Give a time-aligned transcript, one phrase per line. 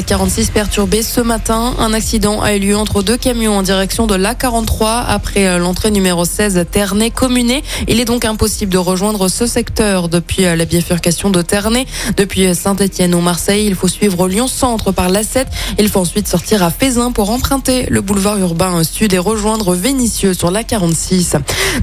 [0.00, 1.74] 46 perturbé ce matin.
[1.78, 5.90] Un accident a eu lieu entre deux camions en direction de l'A43 après euh, l'entrée
[5.90, 7.62] numéro 16 Ternay-Communé.
[7.88, 11.86] Il est donc impossible de rejoindre ce secteur depuis euh, la bifurcation de Ternay.
[12.16, 15.44] Depuis euh, Saint-Etienne ou Marseille, il faut suivre Lyon-Centre par l'A7.
[15.78, 20.32] Il faut ensuite sortir à Fézin pour emprunter le boulevard urbain sud et rejoindre Vénissieux
[20.32, 21.36] sur l'A46.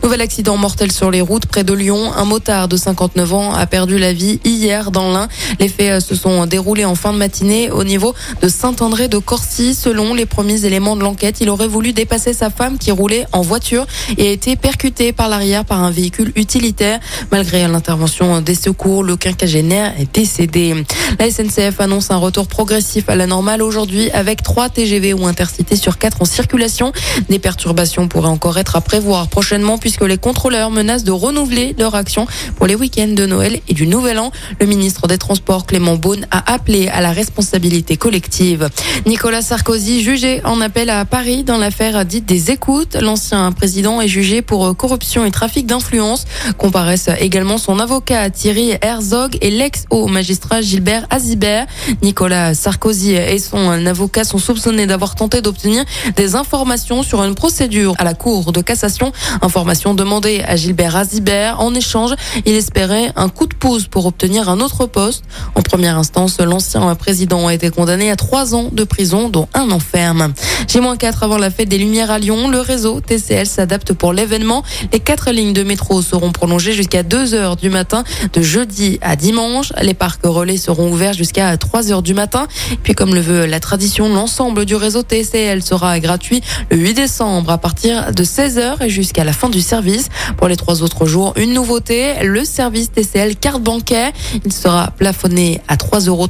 [0.03, 2.11] Nouvel accident mortel sur les routes près de Lyon.
[2.17, 5.27] Un motard de 59 ans a perdu la vie hier dans l'Ain.
[5.59, 7.98] Les faits se sont déroulés en fin de matinée au niveau
[8.41, 9.73] de Saint-André de Corcy.
[9.73, 13.41] Selon les premiers éléments de l'enquête, il aurait voulu dépasser sa femme qui roulait en
[13.41, 13.85] voiture
[14.17, 16.99] et a été percuté par l'arrière par un véhicule utilitaire.
[17.31, 20.73] Malgré l'intervention des secours, le quinquagénaire est décédé.
[21.19, 25.75] La SNCF annonce un retour progressif à la normale aujourd'hui avec 3 TGV ou intercités
[25.75, 26.93] sur 4 en circulation.
[27.29, 31.95] Des perturbations pourraient encore être à prévoir prochainement puisque les contrôleurs menacent de renouveler leur
[31.95, 34.31] action pour les week-ends de Noël et du Nouvel An.
[34.59, 38.69] Le ministre des Transports Clément Beaune a appelé à la responsabilité collective.
[39.05, 42.95] Nicolas Sarkozy jugé en appel à Paris dans l'affaire dite des écoutes.
[42.95, 46.25] L'ancien président est jugé pour corruption et trafic d'influence.
[46.57, 51.65] Comparaissent également son avocat Thierry Herzog et l'ex-haut magistrat Gilbert Azibert.
[52.01, 55.83] Nicolas Sarkozy et son avocat sont soupçonnés d'avoir tenté d'obtenir
[56.15, 59.11] des informations sur une procédure à la Cour de cassation.
[59.41, 61.59] Informations demandées à Gilbert Azibert.
[61.59, 62.11] En échange,
[62.45, 65.23] il espérait un coup de pouce pour obtenir un autre poste.
[65.55, 69.71] En première instance, l'ancien président a été condamné à trois ans de prison, dont un
[69.71, 70.33] enferme.
[70.67, 74.63] J-4 avant la fête des Lumières à Lyon, le réseau TCL s'adapte pour l'événement.
[74.91, 79.15] Les quatre lignes de métro seront prolongées jusqu'à 2 heures du matin de jeudi à
[79.15, 79.71] dimanche.
[79.81, 82.47] Les parcs relais seront ouverts jusqu'à 3 heures du matin.
[82.83, 87.49] Puis comme le veut la tradition, l'ensemble du réseau TCL sera gratuit le 8 décembre
[87.49, 90.09] à partir de 16 heures et jusqu'à la fin du service.
[90.35, 94.11] Pour les trois autres jours, une nouveauté, le service TCL carte bancaire.
[94.43, 96.27] Il sera plafonné à 3,30 euros.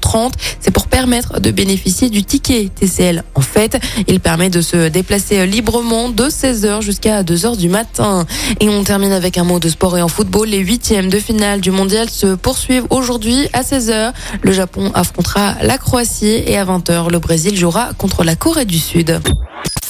[0.59, 3.23] C'est pour permettre de bénéficier du ticket TCL.
[3.35, 8.25] En fait, il permet de se déplacer librement de 16h jusqu'à 2h du matin.
[8.59, 10.49] Et on termine avec un mot de sport et en football.
[10.49, 14.13] Les huitièmes de finale du mondial se poursuivent aujourd'hui à 16h.
[14.41, 18.79] Le Japon affrontera la Croatie et à 20h, le Brésil jouera contre la Corée du
[18.79, 19.19] Sud.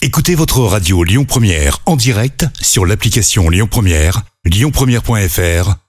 [0.02, 5.89] Écoutez votre radio Lyon Première en direct sur l'application Lyon Première, lyonpremière.fr